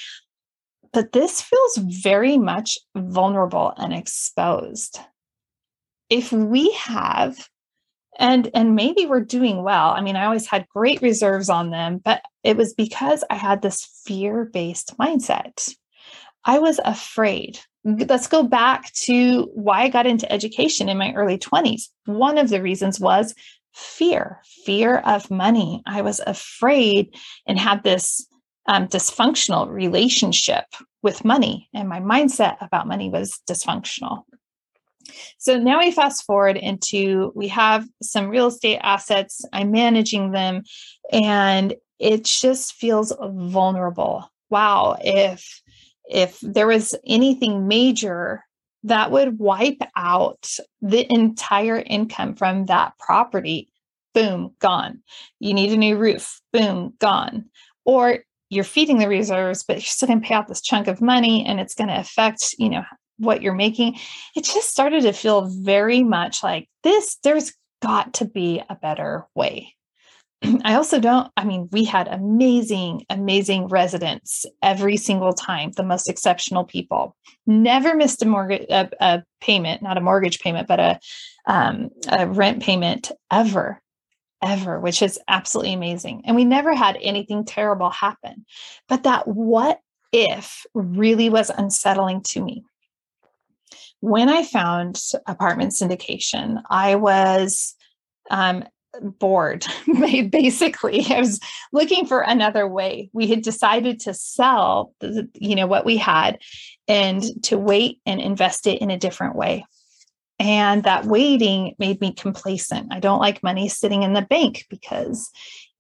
But 0.93 1.13
this 1.13 1.43
feels 1.43 1.77
very 1.77 2.39
much 2.39 2.79
vulnerable 2.97 3.73
and 3.77 3.93
exposed. 3.93 4.99
If 6.09 6.33
we 6.33 6.73
have 6.73 7.49
and 8.19 8.51
and 8.55 8.75
maybe 8.75 9.07
we're 9.07 9.21
doing 9.21 9.63
well 9.63 9.91
i 9.91 10.01
mean 10.01 10.17
i 10.17 10.25
always 10.25 10.47
had 10.47 10.69
great 10.69 11.03
reserves 11.03 11.49
on 11.49 11.71
them 11.71 12.01
but 12.03 12.23
it 12.43 12.57
was 12.57 12.75
because 12.75 13.23
i 13.31 13.35
had 13.35 13.63
this 13.63 14.03
fear-based 14.05 14.97
mindset. 14.99 15.75
I 16.49 16.61
was 16.61 16.79
afraid. 16.85 17.59
Let's 17.85 18.29
go 18.29 18.45
back 18.45 18.93
to 19.05 19.51
why 19.55 19.83
i 19.83 19.89
got 19.89 20.07
into 20.07 20.31
education 20.33 20.89
in 20.89 20.99
my 20.99 21.13
early 21.13 21.39
20s 21.39 21.89
one 22.07 22.39
of 22.39 22.49
the 22.49 22.63
reasons 22.63 22.99
was 23.01 23.35
fear 23.75 24.41
fear 24.65 24.99
of 24.99 25.31
money. 25.31 25.83
I 25.87 26.03
was 26.03 26.21
afraid 26.27 27.15
and 27.47 27.59
had 27.59 27.83
this 27.83 28.27
um, 28.69 28.89
dysfunctional 28.89 29.69
relationship 29.69 30.65
with 31.03 31.25
money 31.25 31.69
and 31.75 31.89
my 31.89 32.01
mindset 32.01 32.57
about 32.61 32.89
money 32.89 33.09
was 33.09 33.41
dysfunctional 33.49 34.25
so 35.39 35.59
now 35.59 35.79
we 35.79 35.91
fast 35.91 36.25
forward 36.25 36.57
into 36.57 37.33
we 37.35 37.49
have 37.49 37.87
some 38.03 38.29
real 38.29 38.49
estate 38.49 38.79
assets, 38.83 39.45
I'm 39.53 39.71
managing 39.71 40.33
them, 40.33 40.63
and 41.13 41.75
it 41.99 42.25
just 42.25 42.75
feels 42.75 43.13
vulnerable. 43.21 44.31
Wow, 44.51 44.97
if 45.01 45.63
if 46.09 46.39
there 46.41 46.67
was 46.67 46.95
anything 47.07 47.67
major 47.67 48.45
that 48.85 49.11
would 49.11 49.39
wipe 49.39 49.83
out 49.97 50.49
the 50.81 51.13
entire 51.13 51.79
income 51.79 52.35
from 52.37 52.67
that 52.67 52.97
property, 52.99 53.69
boom, 54.15 54.55
gone. 54.61 55.03
You 55.41 55.55
need 55.55 55.73
a 55.73 55.77
new 55.77 55.97
roof, 55.97 56.41
boom, 56.53 56.95
gone. 57.01 57.47
Or 57.85 58.21
you're 58.49 58.65
feeding 58.65 58.99
the 58.99 59.09
reserves, 59.09 59.65
but 59.65 59.77
you're 59.77 59.83
still 59.83 60.09
going 60.09 60.21
to 60.21 60.27
pay 60.27 60.35
out 60.35 60.49
this 60.49 60.61
chunk 60.61 60.87
of 60.87 61.01
money 61.01 61.45
and 61.45 61.61
it's 61.61 61.75
going 61.75 61.89
to 61.89 61.99
affect, 61.99 62.55
you 62.59 62.69
know, 62.69 62.85
what 63.19 63.43
you're 63.43 63.55
making, 63.55 63.97
it 64.35 64.45
just 64.45 64.69
started 64.69 65.03
to 65.03 65.13
feel 65.13 65.49
very 65.63 66.03
much 66.03 66.43
like 66.43 66.69
this, 66.83 67.17
there's 67.25 67.53
got 67.83 68.15
to 68.15 68.25
be 68.25 68.63
a 68.69 68.75
better 68.75 69.27
way. 69.35 69.75
I 70.65 70.75
also 70.75 71.01
don't, 71.01 71.31
I 71.37 71.45
mean, 71.45 71.69
we 71.73 71.85
had 71.85 72.09
amazing, 72.09 73.05
amazing 73.09 73.69
residents 73.69 74.45
every 74.63 74.97
single 74.97 75.33
time, 75.33 75.73
the 75.73 75.83
most 75.83 76.09
exceptional 76.09 76.65
people. 76.65 77.17
Never 77.47 77.95
missed 77.95 78.23
a 78.23 78.27
mortgage, 78.27 78.67
a, 78.71 78.91
a 79.01 79.23
payment, 79.41 79.83
not 79.83 79.99
a 79.99 80.03
mortgage 80.03 80.41
payment, 80.41 80.69
but 80.69 80.81
a, 80.81 81.01
um, 81.47 81.91
a 82.09 82.27
rent 82.27 82.63
payment 82.63 83.13
ever, 83.31 83.81
ever, 84.43 84.81
which 84.81 85.03
is 85.03 85.19
absolutely 85.29 85.73
amazing. 85.73 86.23
And 86.25 86.37
we 86.37 86.45
never 86.45 86.75
had 86.75 86.99
anything 87.01 87.45
terrible 87.45 87.91
happen. 87.91 88.45
But 88.89 89.05
that 89.05 89.27
what 89.27 89.81
if 90.13 90.65
really 90.75 91.29
was 91.29 91.51
unsettling 91.51 92.23
to 92.23 92.43
me 92.43 92.65
when 94.01 94.29
I 94.29 94.45
found 94.45 95.03
apartment 95.27 95.73
syndication, 95.73 96.63
I 96.71 96.95
was 96.97 97.75
um, 98.31 98.65
bored 99.01 99.67
basically 100.31 101.05
i 101.11 101.21
was 101.21 101.39
looking 101.71 102.07
for 102.07 102.23
another 102.23 102.67
way 102.67 103.11
we 103.13 103.27
had 103.27 103.43
decided 103.43 104.01
to 104.01 104.15
sell 104.15 104.95
you 105.35 105.55
know 105.55 105.67
what 105.67 105.85
we 105.85 105.99
had 105.99 106.39
and 106.89 107.23
to 107.43 107.59
wait 107.59 108.01
and 108.07 108.23
invest 108.23 108.67
it 108.67 108.81
in 108.81 108.91
a 108.91 108.97
different 108.97 109.37
way 109.37 109.67
and 110.39 110.85
that 110.85 111.05
waiting 111.07 111.75
made 111.79 112.01
me 112.01 112.13
complacent 112.13 112.93
i 112.93 113.01
don't 113.01 113.21
like 113.21 113.43
money 113.43 113.69
sitting 113.69 114.03
in 114.03 114.13
the 114.13 114.23
bank 114.23 114.67
because 114.71 115.31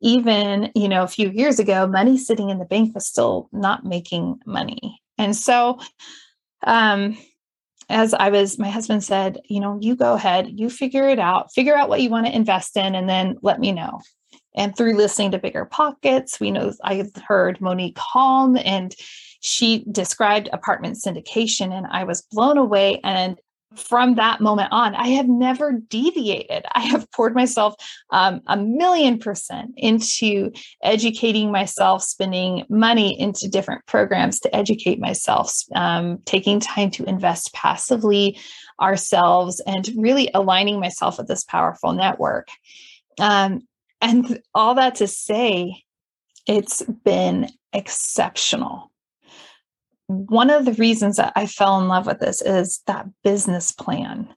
even 0.01 0.71
you 0.75 0.89
know 0.89 1.03
a 1.03 1.09
few 1.09 1.31
years 1.31 1.59
ago 1.59 1.87
money 1.87 2.17
sitting 2.19 2.51
in 2.51 2.59
the 2.59 2.65
bank 2.65 2.95
was 2.95 3.07
still 3.07 3.49
not 3.53 3.85
making 3.85 4.39
money 4.47 5.01
and 5.19 5.35
so 5.37 5.79
um 6.65 7.17
as 7.89 8.15
I 8.15 8.31
was, 8.31 8.59
my 8.59 8.69
husband 8.69 9.05
said, 9.05 9.39
you 9.49 9.61
know, 9.61 9.79
you 9.81 9.95
go 9.95 10.15
ahead, 10.15 10.59
you 10.59 10.71
figure 10.71 11.09
it 11.09 11.21
out, 11.21 11.53
figure 11.53 11.77
out 11.77 11.89
what 11.89 12.03
you 12.03 12.11
want 12.11 12.27
to 12.27 12.35
invest 12.35 12.77
in, 12.77 12.97
and 12.97 13.09
then 13.09 13.37
let 13.43 13.61
me 13.61 13.71
know. 13.71 14.01
And 14.57 14.77
through 14.77 14.97
listening 14.97 15.31
to 15.33 15.39
Bigger 15.39 15.67
Pockets, 15.67 16.41
we 16.41 16.51
know 16.51 16.73
I 16.83 17.05
heard 17.27 17.61
Monique 17.61 17.97
Halm 17.99 18.61
and 18.65 18.95
she 19.41 19.85
described 19.91 20.49
apartment 20.53 20.97
syndication, 20.97 21.73
and 21.73 21.87
I 21.89 22.05
was 22.05 22.23
blown 22.33 22.59
away. 22.59 23.01
And 23.05 23.39
from 23.75 24.15
that 24.15 24.41
moment 24.41 24.69
on, 24.73 24.95
I 24.95 25.09
have 25.09 25.29
never 25.29 25.73
deviated. 25.73 26.65
I 26.75 26.81
have 26.81 27.11
poured 27.11 27.35
myself 27.35 27.75
um, 28.11 28.41
a 28.47 28.57
million 28.57 29.19
percent 29.19 29.73
into 29.77 30.53
educating 30.83 31.51
myself, 31.51 32.03
spending 32.03 32.65
money 32.69 33.19
into 33.19 33.49
different 33.49 33.85
programs 33.87 34.41
to 34.41 34.55
educate 34.55 35.01
myself, 35.01 35.55
um, 35.75 36.19
taking 36.25 36.61
time 36.61 36.91
to 36.93 37.05
invest 37.05 37.53
passively 37.55 38.39
ourselves, 38.81 39.61
and 39.67 39.91
really 39.97 40.31
aligning 40.33 40.81
myself 40.81 41.19
with 41.19 41.29
this 41.29 41.45
powerful 41.45 41.93
network. 41.93 42.49
Um, 43.19 43.67
and 44.01 44.41
all 44.55 44.75
that 44.75 44.97
to 44.97 45.07
say, 45.07 45.83
it's 46.47 46.83
been 46.83 47.49
exceptional 47.73 48.93
one 50.09 50.51
of 50.51 50.65
the 50.65 50.73
reasons 50.75 51.17
that 51.17 51.33
I 51.37 51.47
fell 51.47 51.81
in 51.81 51.89
love 51.89 52.07
with 52.07 52.21
this 52.21 52.43
is 52.43 52.81
that 52.87 53.07
business 53.25 53.73
plan. 53.73 54.29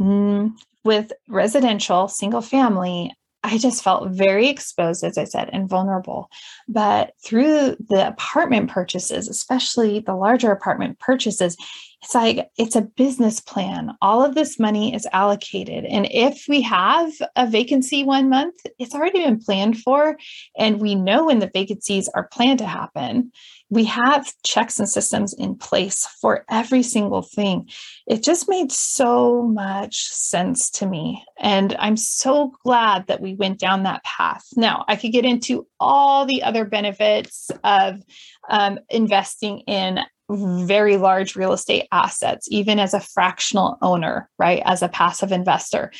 Mm, 0.00 0.52
with 0.84 1.12
residential, 1.28 2.08
single 2.08 2.42
family, 2.42 3.12
I 3.44 3.58
just 3.58 3.82
felt 3.82 4.10
very 4.10 4.48
exposed, 4.48 5.04
as 5.04 5.18
I 5.18 5.24
said, 5.24 5.50
and 5.52 5.68
vulnerable. 5.68 6.28
But 6.68 7.12
through 7.24 7.76
the 7.88 8.08
apartment 8.08 8.70
purchases, 8.70 9.28
especially 9.28 10.00
the 10.00 10.14
larger 10.14 10.52
apartment 10.52 10.98
purchases, 10.98 11.56
it's 12.02 12.14
like 12.14 12.50
it's 12.58 12.74
a 12.74 12.82
business 12.82 13.40
plan. 13.40 13.92
All 14.02 14.24
of 14.24 14.34
this 14.34 14.58
money 14.58 14.94
is 14.94 15.06
allocated. 15.12 15.84
And 15.84 16.08
if 16.10 16.46
we 16.48 16.60
have 16.62 17.12
a 17.36 17.46
vacancy 17.46 18.02
one 18.02 18.28
month, 18.28 18.56
it's 18.78 18.94
already 18.94 19.22
been 19.22 19.38
planned 19.38 19.78
for. 19.78 20.16
And 20.58 20.80
we 20.80 20.94
know 20.94 21.26
when 21.26 21.38
the 21.38 21.50
vacancies 21.52 22.08
are 22.14 22.28
planned 22.28 22.58
to 22.58 22.66
happen 22.66 23.30
we 23.72 23.84
have 23.84 24.30
checks 24.44 24.78
and 24.78 24.86
systems 24.86 25.32
in 25.32 25.56
place 25.56 26.06
for 26.20 26.44
every 26.50 26.82
single 26.82 27.22
thing. 27.22 27.70
It 28.06 28.22
just 28.22 28.46
made 28.46 28.70
so 28.70 29.44
much 29.44 30.08
sense 30.08 30.68
to 30.72 30.86
me. 30.86 31.24
And 31.40 31.74
I'm 31.78 31.96
so 31.96 32.52
glad 32.64 33.06
that 33.06 33.22
we 33.22 33.34
went 33.34 33.58
down 33.58 33.84
that 33.84 34.04
path. 34.04 34.44
Now, 34.56 34.84
I 34.88 34.96
could 34.96 35.12
get 35.12 35.24
into 35.24 35.66
all 35.80 36.26
the 36.26 36.42
other 36.42 36.66
benefits 36.66 37.50
of 37.64 38.02
um, 38.50 38.78
investing 38.90 39.60
in 39.60 40.00
very 40.30 40.96
large 40.96 41.36
real 41.36 41.52
estate 41.52 41.86
assets, 41.92 42.48
even 42.50 42.78
as 42.78 42.94
a 42.94 43.00
fractional 43.00 43.76
owner, 43.82 44.28
right? 44.38 44.62
As 44.64 44.82
a 44.82 44.88
passive 44.88 45.32
investor. 45.32 45.92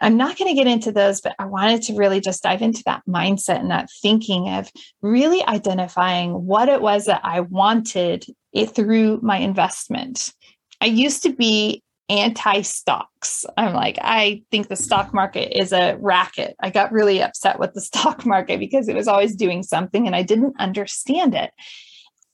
I'm 0.00 0.16
not 0.16 0.36
going 0.36 0.50
to 0.50 0.60
get 0.60 0.70
into 0.70 0.92
those, 0.92 1.20
but 1.20 1.34
I 1.38 1.46
wanted 1.46 1.82
to 1.82 1.96
really 1.96 2.20
just 2.20 2.42
dive 2.42 2.62
into 2.62 2.82
that 2.86 3.02
mindset 3.08 3.60
and 3.60 3.70
that 3.70 3.90
thinking 4.02 4.48
of 4.48 4.70
really 5.02 5.44
identifying 5.44 6.32
what 6.46 6.68
it 6.68 6.80
was 6.80 7.06
that 7.06 7.20
I 7.24 7.40
wanted 7.40 8.26
it 8.52 8.74
through 8.74 9.20
my 9.22 9.38
investment. 9.38 10.32
I 10.80 10.86
used 10.86 11.22
to 11.24 11.32
be 11.32 11.82
anti 12.08 12.62
stocks. 12.62 13.44
I'm 13.56 13.74
like, 13.74 13.98
I 14.00 14.42
think 14.50 14.68
the 14.68 14.76
stock 14.76 15.12
market 15.12 15.58
is 15.58 15.72
a 15.72 15.96
racket. 16.00 16.56
I 16.60 16.70
got 16.70 16.92
really 16.92 17.22
upset 17.22 17.58
with 17.58 17.74
the 17.74 17.80
stock 17.82 18.24
market 18.24 18.58
because 18.60 18.88
it 18.88 18.96
was 18.96 19.08
always 19.08 19.34
doing 19.34 19.62
something 19.62 20.06
and 20.06 20.16
I 20.16 20.22
didn't 20.22 20.54
understand 20.58 21.34
it. 21.34 21.52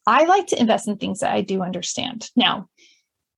I 0.07 0.25
like 0.25 0.47
to 0.49 0.61
invest 0.61 0.89
in 0.89 0.97
things 0.97 1.21
that 1.21 1.33
I 1.33 1.41
do 1.41 1.63
understand. 1.63 2.31
Now, 2.37 2.69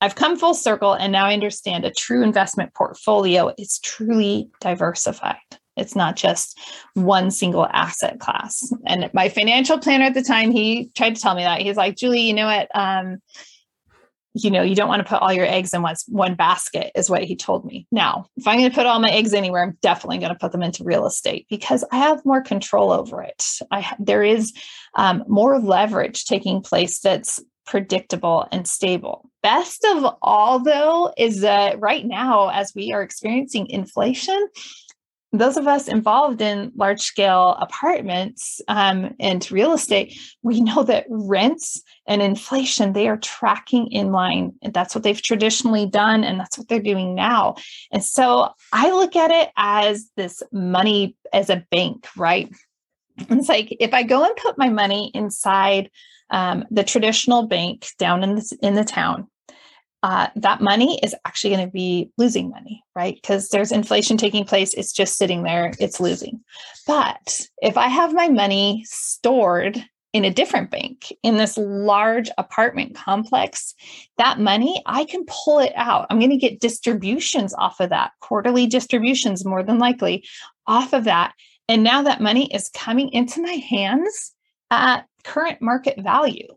I've 0.00 0.14
come 0.14 0.37
full 0.37 0.54
circle 0.54 0.92
and 0.92 1.12
now 1.12 1.26
I 1.26 1.32
understand 1.32 1.85
a 1.85 1.90
true 1.90 2.23
investment 2.23 2.75
portfolio 2.75 3.52
is 3.56 3.78
truly 3.78 4.50
diversified. 4.61 5.37
It's 5.76 5.94
not 5.94 6.16
just 6.16 6.58
one 6.94 7.30
single 7.30 7.66
asset 7.66 8.18
class. 8.18 8.73
And 8.87 9.11
my 9.12 9.28
financial 9.28 9.78
planner 9.78 10.04
at 10.06 10.14
the 10.14 10.23
time, 10.23 10.50
he 10.50 10.90
tried 10.94 11.14
to 11.16 11.20
tell 11.20 11.35
me 11.35 11.42
that. 11.42 11.61
He's 11.61 11.76
like, 11.76 11.96
Julie, 11.96 12.23
you 12.23 12.35
know 12.35 12.46
what? 12.46 12.68
Um, 12.75 13.18
you 14.37 14.50
know, 14.50 14.62
you 14.62 14.75
don't 14.75 14.88
want 14.88 15.00
to 15.00 15.09
put 15.09 15.23
all 15.23 15.33
your 15.33 15.47
eggs 15.47 15.73
in 15.73 15.83
one, 15.83 15.97
one 16.09 16.35
basket, 16.35 16.93
is 16.95 17.09
what 17.09 17.25
he 17.25 17.37
told 17.37 17.64
me. 17.64 17.87
Now, 17.90 18.26
if 18.37 18.47
I'm 18.47 18.59
going 18.59 18.71
to 18.71 18.75
put 18.75 18.87
all 18.87 19.00
my 19.00 19.11
eggs 19.11 19.33
anywhere, 19.33 19.62
I'm 19.64 19.78
definitely 19.81 20.19
going 20.19 20.33
to 20.33 20.38
put 20.38 20.52
them 20.52 20.62
into 20.62 20.85
real 20.85 21.07
estate 21.07 21.47
because 21.49 21.85
I 21.90 21.97
have 21.97 22.25
more 22.25 22.43
control 22.43 22.93
over 22.93 23.23
it. 23.23 23.43
I 23.71 23.95
there 23.99 24.23
is 24.23 24.52
um, 24.95 25.25
more 25.26 25.59
leverage 25.59 26.25
taking 26.25 26.61
place 26.61 27.00
that's 27.00 27.40
predictable 27.66 28.47
and 28.52 28.69
stable. 28.69 29.28
Best 29.43 29.85
of 29.85 30.16
all, 30.23 30.59
though, 30.59 31.12
is 31.16 31.40
that 31.40 31.81
right 31.81 32.05
now, 32.05 32.49
as 32.49 32.73
we 32.75 32.93
are 32.93 33.02
experiencing 33.02 33.69
inflation, 33.69 34.49
those 35.33 35.56
of 35.56 35.66
us 35.66 35.88
involved 35.88 36.40
in 36.40 36.73
large 36.76 37.00
scale 37.00 37.56
apartments 37.61 38.61
um, 38.68 39.14
and 39.18 39.50
real 39.50 39.73
estate, 39.73 40.18
we 40.42 40.61
know 40.61 40.83
that 40.85 41.06
rents 41.09 41.83
and 42.06 42.23
inflation, 42.23 42.92
they 42.92 43.09
are 43.09 43.16
tracking 43.16 43.88
in 43.88 44.12
line. 44.12 44.52
And 44.62 44.73
that's 44.73 44.95
what 44.95 45.04
they've 45.04 45.21
traditionally 45.21 45.87
done. 45.87 46.25
And 46.25 46.38
that's 46.38 46.56
what 46.56 46.68
they're 46.68 46.80
doing 46.80 47.14
now. 47.14 47.56
And 47.90 48.04
so 48.04 48.50
I 48.73 48.90
look 48.90 49.16
at 49.16 49.30
it 49.30 49.50
as 49.56 50.09
this 50.16 50.42
money 50.52 51.16
as 51.33 51.50
a 51.50 51.64
bank, 51.71 52.06
right? 52.16 52.50
It's 53.18 53.49
like 53.49 53.76
if 53.80 53.95
I 53.95 54.02
go 54.02 54.25
and 54.25 54.37
put 54.37 54.59
my 54.59 54.68
money 54.68 55.11
inside 55.14 55.90
um, 56.30 56.64
the 56.71 56.85
traditional 56.85 57.47
bank 57.47 57.87
down 57.99 58.23
in 58.23 58.37
the, 58.37 58.59
in 58.62 58.75
the 58.75 58.85
town, 58.85 59.28
uh, 60.03 60.29
that 60.37 60.61
money 60.61 61.00
is 61.03 61.15
actually 61.25 61.55
going 61.55 61.67
to 61.67 61.73
be 61.73 62.11
losing 62.17 62.50
money, 62.50 62.83
right? 62.95 63.15
Because 63.15 63.49
there's 63.49 63.73
inflation 63.73 64.17
taking 64.17 64.45
place. 64.45 64.75
It's 64.75 64.93
just 64.93 65.17
sitting 65.17 65.43
there, 65.43 65.73
it's 65.81 66.00
losing. 66.00 66.41
But 66.87 67.47
if 67.62 67.76
I 67.76 67.88
have 67.88 68.15
my 68.15 68.29
money 68.29 68.85
stored 68.87 69.83
in 70.12 70.25
a 70.25 70.31
different 70.31 70.71
bank 70.71 71.12
in 71.23 71.37
this 71.37 71.59
large 71.59 72.31
apartment 72.38 72.95
complex, 72.95 73.75
that 74.17 74.38
money, 74.38 74.83
I 74.87 75.05
can 75.05 75.25
pull 75.26 75.59
it 75.59 75.73
out. 75.76 76.07
I'm 76.09 76.19
going 76.19 76.31
to 76.31 76.37
get 76.37 76.61
distributions 76.61 77.53
off 77.55 77.81
of 77.81 77.91
that, 77.91 78.12
quarterly 78.21 78.67
distributions, 78.67 79.45
more 79.45 79.62
than 79.62 79.79
likely, 79.79 80.25
off 80.67 80.93
of 80.93 81.05
that. 81.05 81.35
And 81.69 81.83
now 81.83 82.03
that 82.03 82.21
money 82.21 82.53
is 82.55 82.71
coming 82.71 83.11
into 83.11 83.43
my 83.43 83.53
hands 83.53 84.33
at 84.71 85.07
current 85.25 85.61
market 85.61 86.00
value. 86.00 86.49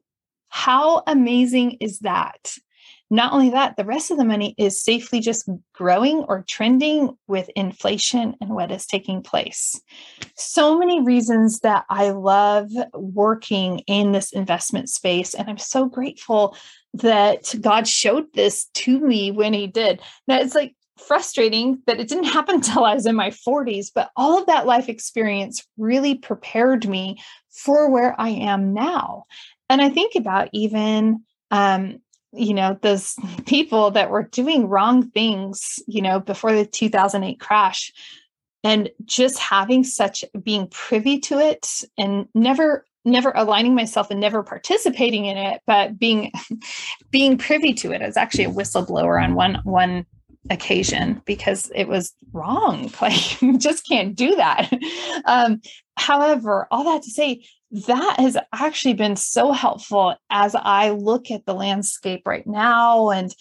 How 0.49 1.03
amazing 1.07 1.77
is 1.79 1.99
that? 1.99 2.55
Not 3.09 3.33
only 3.33 3.49
that, 3.51 3.75
the 3.75 3.85
rest 3.85 4.11
of 4.11 4.17
the 4.17 4.25
money 4.25 4.53
is 4.57 4.83
safely 4.83 5.19
just 5.19 5.49
growing 5.73 6.19
or 6.27 6.43
trending 6.47 7.17
with 7.27 7.49
inflation 7.55 8.35
and 8.39 8.51
what 8.51 8.71
is 8.71 8.85
taking 8.85 9.23
place. 9.23 9.79
So 10.35 10.77
many 10.77 11.01
reasons 11.01 11.61
that 11.61 11.85
I 11.89 12.11
love 12.11 12.69
working 12.93 13.79
in 13.87 14.11
this 14.11 14.31
investment 14.31 14.89
space. 14.89 15.33
And 15.33 15.49
I'm 15.49 15.57
so 15.57 15.85
grateful 15.85 16.55
that 16.93 17.53
God 17.59 17.87
showed 17.87 18.33
this 18.33 18.65
to 18.75 18.99
me 18.99 19.31
when 19.31 19.53
He 19.53 19.67
did. 19.67 20.01
Now, 20.27 20.39
it's 20.39 20.55
like, 20.55 20.75
frustrating 20.99 21.81
that 21.87 21.99
it 21.99 22.07
didn't 22.07 22.23
happen 22.35 22.55
until 22.55 22.85
I 22.85 22.93
was 22.93 23.05
in 23.05 23.15
my 23.15 23.29
40s, 23.29 23.87
but 23.93 24.11
all 24.15 24.37
of 24.37 24.47
that 24.47 24.65
life 24.65 24.89
experience 24.89 25.65
really 25.77 26.15
prepared 26.15 26.87
me 26.87 27.21
for 27.49 27.89
where 27.89 28.19
I 28.19 28.29
am 28.29 28.73
now. 28.73 29.23
And 29.69 29.81
I 29.81 29.89
think 29.89 30.15
about 30.15 30.49
even 30.51 31.23
um, 31.51 31.99
you 32.33 32.53
know 32.53 32.77
those 32.81 33.15
people 33.45 33.91
that 33.91 34.09
were 34.09 34.23
doing 34.23 34.67
wrong 34.67 35.09
things 35.09 35.79
you 35.87 36.01
know 36.01 36.19
before 36.19 36.53
the 36.53 36.65
2008 36.65 37.39
crash. 37.39 37.91
And 38.61 38.89
just 39.05 39.39
having 39.39 39.85
such 39.85 40.25
being 40.43 40.67
privy 40.67 41.19
to 41.19 41.39
it 41.39 41.65
and 41.97 42.27
never 42.35 42.85
never 43.05 43.31
aligning 43.33 43.73
myself 43.73 44.11
and 44.11 44.19
never 44.19 44.43
participating 44.43 45.25
in 45.25 45.37
it 45.37 45.61
but 45.65 45.97
being 45.97 46.31
being 47.11 47.37
privy 47.37 47.73
to 47.75 47.93
it 47.93 48.01
as 48.01 48.17
actually 48.17 48.43
a 48.43 48.51
whistleblower 48.51 49.23
on 49.23 49.33
one 49.33 49.61
one 49.63 50.05
occasion 50.49 51.21
because 51.25 51.71
it 51.75 51.87
was 51.87 52.13
wrong. 52.33 52.91
Like 53.01 53.41
you 53.41 53.57
just 53.57 53.87
can't 53.87 54.15
do 54.15 54.35
that. 54.35 54.71
Um 55.25 55.61
however 55.95 56.67
all 56.69 56.83
that 56.85 57.03
to 57.03 57.11
say 57.11 57.45
that 57.71 58.15
has 58.19 58.35
actually 58.51 58.95
been 58.95 59.15
so 59.15 59.51
helpful 59.51 60.15
as 60.31 60.55
I 60.55 60.89
look 60.89 61.29
at 61.29 61.45
the 61.45 61.53
landscape 61.53 62.23
right 62.25 62.45
now. 62.47 63.11
And 63.11 63.33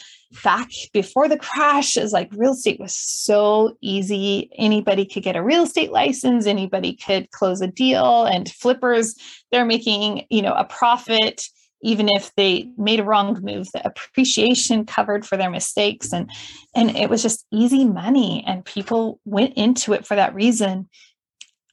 back 0.44 0.68
before 0.92 1.28
the 1.28 1.38
crash, 1.38 1.96
is 1.96 2.12
like 2.12 2.30
real 2.32 2.52
estate 2.52 2.78
was 2.78 2.94
so 2.94 3.76
easy. 3.80 4.50
Anybody 4.56 5.06
could 5.06 5.22
get 5.22 5.36
a 5.36 5.42
real 5.42 5.62
estate 5.62 5.92
license, 5.92 6.46
anybody 6.46 6.94
could 6.94 7.30
close 7.30 7.62
a 7.62 7.66
deal, 7.66 8.24
and 8.24 8.50
flippers, 8.50 9.14
they're 9.50 9.64
making, 9.64 10.26
you 10.28 10.42
know, 10.42 10.52
a 10.52 10.64
profit 10.64 11.44
even 11.80 12.08
if 12.08 12.34
they 12.34 12.68
made 12.76 12.98
a 12.98 13.04
wrong 13.04 13.38
move 13.40 13.68
the 13.72 13.86
appreciation 13.86 14.84
covered 14.84 15.24
for 15.24 15.36
their 15.36 15.48
mistakes 15.48 16.12
and 16.12 16.28
and 16.74 16.96
it 16.96 17.08
was 17.08 17.22
just 17.22 17.46
easy 17.52 17.84
money 17.84 18.42
and 18.46 18.64
people 18.64 19.20
went 19.24 19.54
into 19.54 19.92
it 19.92 20.04
for 20.04 20.16
that 20.16 20.34
reason 20.34 20.88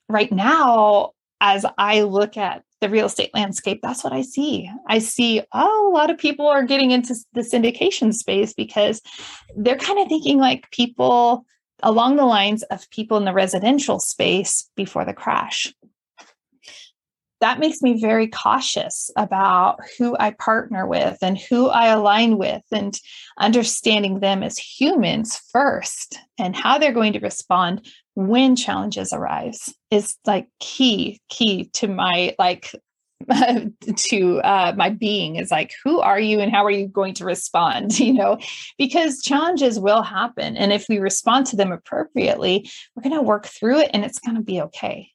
right 0.08 0.32
now 0.32 1.12
as 1.42 1.66
I 1.78 2.02
look 2.02 2.38
at 2.38 2.64
the 2.82 2.90
real 2.90 3.08
estate 3.08 3.32
landscape, 3.34 3.80
that's 3.82 4.04
what 4.04 4.14
I 4.14 4.22
see. 4.22 4.70
I 4.88 5.00
see, 5.00 5.42
oh, 5.54 5.90
a 5.92 5.94
lot 5.94 6.10
of 6.10 6.18
people 6.18 6.48
are 6.48 6.64
getting 6.64 6.92
into 6.92 7.16
the 7.34 7.42
syndication 7.42 8.14
space 8.14 8.54
because 8.54 9.02
they're 9.56 9.78
kind 9.78 10.00
of 10.00 10.08
thinking 10.08 10.40
like 10.40 10.70
people 10.72 11.46
along 11.84 12.16
the 12.16 12.26
lines 12.26 12.64
of 12.64 12.90
people 12.90 13.18
in 13.18 13.26
the 13.26 13.34
residential 13.34 14.00
space 14.00 14.70
before 14.76 15.06
the 15.06 15.14
crash. 15.14 15.74
That 17.42 17.60
makes 17.60 17.82
me 17.82 18.00
very 18.00 18.28
cautious 18.28 19.10
about 19.18 19.80
who 19.98 20.16
I 20.20 20.32
partner 20.32 20.88
with 20.88 21.18
and 21.22 21.38
who 21.38 21.68
I 21.68 21.88
align 21.88 22.38
with, 22.38 22.64
and 22.72 22.98
understanding 23.40 24.20
them 24.20 24.42
as 24.44 24.58
humans 24.58 25.40
first 25.52 26.18
and 26.40 26.56
how 26.56 26.78
they're 26.78 26.94
going 26.94 27.14
to 27.14 27.20
respond 27.20 27.86
when 28.16 28.56
challenges 28.56 29.12
arise 29.12 29.74
is 29.92 30.16
like 30.26 30.48
key 30.60 31.20
key 31.30 31.70
to 31.74 31.88
my 31.88 32.34
like 32.40 32.72
to 33.96 34.40
uh, 34.42 34.74
my 34.78 34.90
being 34.90 35.36
is 35.36 35.52
like 35.52 35.74
who 35.84 36.00
are 36.00 36.20
you 36.20 36.40
and 36.40 36.52
how 36.52 36.64
are 36.64 36.72
you 36.72 36.88
going 36.88 37.14
to 37.14 37.26
respond 37.26 38.00
you 38.00 38.14
know? 38.14 38.38
Because 38.78 39.22
challenges 39.22 39.80
will 39.80 40.02
happen 40.02 40.58
and 40.58 40.72
if 40.72 40.86
we 40.88 41.00
respond 41.00 41.48
to 41.48 41.56
them 41.56 41.72
appropriately 41.72 42.70
we're 42.96 43.04
going 43.04 43.16
to 43.16 43.22
work 43.22 43.46
through 43.46 43.80
it 43.80 43.92
and 43.94 44.06
it's 44.06 44.20
going 44.20 44.36
to 44.36 44.44
be 44.44 44.62
okay 44.62 45.12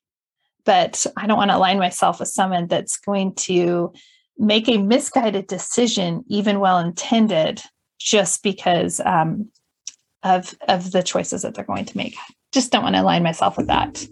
but 0.65 1.05
i 1.17 1.27
don't 1.27 1.39
want 1.39 1.51
to 1.51 1.57
align 1.57 1.79
myself 1.79 2.21
with 2.21 2.29
someone 2.29 2.67
that's 2.67 2.97
going 2.99 3.35
to 3.35 3.93
make 4.39 4.69
a 4.69 4.79
misguided 4.79 5.47
decision 5.47 6.25
even 6.29 6.61
well 6.61 6.79
intended 6.79 7.61
just 7.99 8.43
because 8.43 9.01
um, 9.01 9.49
of 10.23 10.55
of 10.69 10.93
the 10.93 11.03
choices 11.03 11.43
that 11.43 11.55
they're 11.55 11.65
going 11.65 11.85
to 11.85 11.97
make 11.97 12.17
just 12.53 12.73
don't 12.73 12.83
want 12.83 12.95
to 12.97 13.03
align 13.03 13.23
myself 13.23 13.57
with 13.57 13.69
that. 13.69 14.05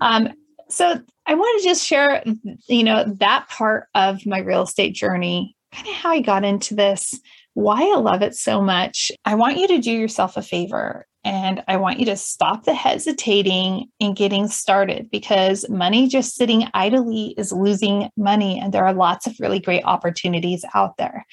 Um, 0.00 0.28
so 0.68 1.00
I 1.26 1.34
want 1.34 1.62
to 1.62 1.68
just 1.68 1.86
share, 1.86 2.22
you 2.68 2.84
know, 2.84 3.04
that 3.18 3.48
part 3.48 3.86
of 3.94 4.26
my 4.26 4.38
real 4.38 4.62
estate 4.62 4.94
journey, 4.94 5.56
kind 5.72 5.88
of 5.88 5.94
how 5.94 6.10
I 6.10 6.20
got 6.20 6.44
into 6.44 6.74
this, 6.74 7.18
why 7.54 7.82
I 7.82 7.96
love 7.96 8.22
it 8.22 8.34
so 8.34 8.60
much. 8.60 9.10
I 9.24 9.34
want 9.34 9.58
you 9.58 9.68
to 9.68 9.78
do 9.78 9.92
yourself 9.92 10.36
a 10.36 10.42
favor 10.42 11.06
and 11.26 11.64
I 11.66 11.76
want 11.76 11.98
you 11.98 12.06
to 12.06 12.16
stop 12.16 12.62
the 12.62 12.72
hesitating 12.72 13.88
and 14.00 14.14
getting 14.14 14.46
started 14.46 15.10
because 15.10 15.68
money 15.68 16.06
just 16.06 16.36
sitting 16.36 16.68
idly 16.72 17.34
is 17.36 17.50
losing 17.50 18.10
money. 18.16 18.60
And 18.60 18.72
there 18.72 18.86
are 18.86 18.94
lots 18.94 19.26
of 19.26 19.34
really 19.40 19.58
great 19.58 19.82
opportunities 19.84 20.64
out 20.72 20.98
there. 20.98 21.26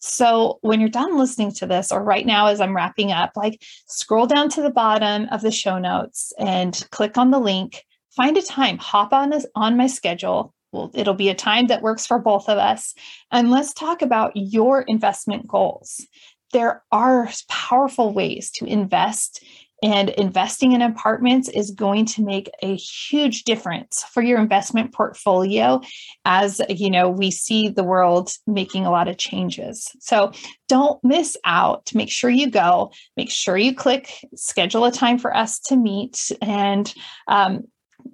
So 0.00 0.58
when 0.60 0.80
you're 0.80 0.90
done 0.90 1.16
listening 1.16 1.52
to 1.54 1.66
this, 1.66 1.90
or 1.90 2.04
right 2.04 2.26
now 2.26 2.48
as 2.48 2.60
I'm 2.60 2.76
wrapping 2.76 3.10
up, 3.10 3.32
like 3.36 3.62
scroll 3.86 4.26
down 4.26 4.50
to 4.50 4.60
the 4.60 4.68
bottom 4.68 5.26
of 5.32 5.40
the 5.40 5.50
show 5.50 5.78
notes 5.78 6.30
and 6.38 6.86
click 6.90 7.16
on 7.16 7.30
the 7.30 7.40
link. 7.40 7.86
Find 8.14 8.36
a 8.36 8.42
time, 8.42 8.76
hop 8.76 9.14
on 9.14 9.30
this 9.30 9.46
on 9.54 9.78
my 9.78 9.86
schedule. 9.86 10.52
Well, 10.72 10.90
it'll 10.92 11.14
be 11.14 11.30
a 11.30 11.34
time 11.34 11.68
that 11.68 11.80
works 11.80 12.06
for 12.06 12.18
both 12.18 12.50
of 12.50 12.58
us. 12.58 12.94
And 13.32 13.50
let's 13.50 13.72
talk 13.72 14.02
about 14.02 14.32
your 14.34 14.82
investment 14.82 15.48
goals. 15.48 16.06
There 16.52 16.82
are 16.90 17.30
powerful 17.48 18.12
ways 18.12 18.50
to 18.52 18.64
invest 18.64 19.42
and 19.82 20.08
investing 20.10 20.72
in 20.72 20.82
apartments 20.82 21.48
is 21.48 21.70
going 21.70 22.04
to 22.04 22.24
make 22.24 22.50
a 22.62 22.74
huge 22.74 23.44
difference 23.44 24.04
for 24.10 24.22
your 24.22 24.40
investment 24.40 24.92
portfolio 24.92 25.80
as 26.24 26.60
you 26.68 26.90
know 26.90 27.08
we 27.08 27.30
see 27.30 27.68
the 27.68 27.84
world 27.84 28.32
making 28.46 28.86
a 28.86 28.90
lot 28.90 29.08
of 29.08 29.18
changes. 29.18 29.90
So 30.00 30.32
don't 30.68 31.02
miss 31.04 31.36
out. 31.44 31.94
Make 31.94 32.10
sure 32.10 32.30
you 32.30 32.50
go. 32.50 32.92
Make 33.16 33.30
sure 33.30 33.56
you 33.56 33.74
click. 33.74 34.12
Schedule 34.34 34.84
a 34.84 34.92
time 34.92 35.18
for 35.18 35.36
us 35.36 35.60
to 35.60 35.76
meet 35.76 36.32
and 36.42 36.92
um, 37.28 37.64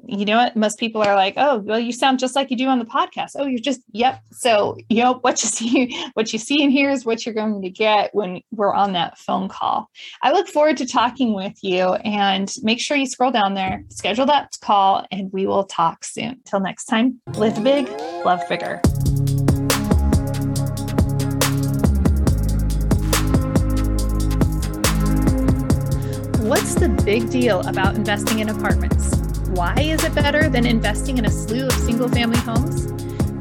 you 0.07 0.25
know 0.25 0.37
what? 0.37 0.57
Most 0.57 0.79
people 0.79 1.03
are 1.03 1.15
like 1.15 1.35
oh 1.37 1.59
well 1.59 1.79
you 1.79 1.93
sound 1.93 2.19
just 2.19 2.37
like 2.37 2.51
you 2.51 2.57
do 2.57 2.69
on 2.69 2.79
the 2.79 2.85
podcast. 2.85 3.33
Oh 3.37 3.47
you're 3.47 3.59
just 3.59 3.81
yep. 3.93 4.21
So 4.33 4.77
you 4.89 5.03
know 5.03 5.15
what 5.15 5.43
you 5.43 5.49
see 5.51 6.09
what 6.15 6.33
you 6.33 6.39
see 6.39 6.63
and 6.63 6.73
hear 6.73 6.91
is 6.91 7.05
what 7.05 7.25
you're 7.25 7.35
going 7.35 7.63
to 7.63 7.71
get 7.71 8.15
when 8.15 8.43
we're 8.51 8.75
on 8.75 8.93
that 8.93 9.19
phone 9.19 9.49
call. 9.49 9.91
I 10.23 10.33
look 10.33 10.49
forward 10.49 10.77
to 10.79 10.87
talking 10.87 11.35
with 11.35 11.55
you 11.63 11.95
and 11.95 12.53
make 12.63 12.81
sure 12.81 12.97
you 12.97 13.07
scroll 13.07 13.31
down 13.31 13.55
there 13.55 13.85
schedule 13.91 14.27
that 14.27 14.57
call 14.61 15.07
and 15.11 15.33
we 15.33 15.47
will 15.47 15.65
talk 15.65 16.05
soon. 16.05 16.41
Till 16.45 16.61
next 16.61 16.87
time 16.87 17.21
live 17.35 17.63
big 17.63 17.89
love 18.25 18.43
bigger. 18.49 18.81
What's 26.45 26.75
the 26.75 26.91
big 27.05 27.31
deal 27.31 27.67
about 27.67 27.95
investing 27.95 28.41
in 28.41 28.51
apartments? 28.51 29.14
Why 29.51 29.75
is 29.79 30.03
it 30.05 30.15
better 30.15 30.49
than 30.49 30.67
investing 30.67 31.19
in 31.19 31.27
a 31.27 31.31
slew 31.31 31.67
of 31.67 31.73
single 31.73 32.09
family 32.09 32.39
homes? 32.39 32.93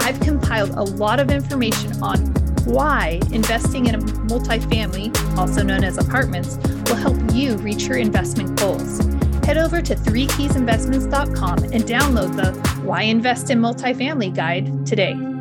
I've 0.04 0.20
compiled 0.20 0.72
a 0.72 0.84
lot 0.84 1.20
of 1.20 1.32
information 1.32 2.02
on 2.04 2.34
why 2.66 3.20
investing 3.32 3.88
in 3.88 3.96
a 3.96 3.98
multifamily, 3.98 5.38
also 5.38 5.63
known 5.63 5.84
as 5.84 5.98
apartments, 5.98 6.58
will 6.88 6.96
help 6.96 7.18
you 7.34 7.56
reach 7.58 7.84
your 7.84 7.98
investment 7.98 8.58
goals. 8.60 9.00
Head 9.46 9.58
over 9.58 9.82
to 9.82 9.96
threekeysinvestments.com 9.96 11.63
and 11.63 11.84
download 11.84 12.36
the 12.36 12.54
Why 12.82 13.04
Invest 13.04 13.50
in 13.50 13.60
Multifamily 13.60 14.36
guide 14.36 14.86
today. 14.86 15.33